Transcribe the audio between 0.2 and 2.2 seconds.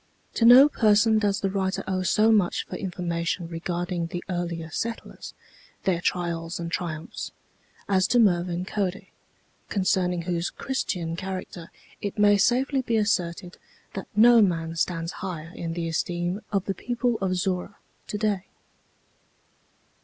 To no person does the writer owe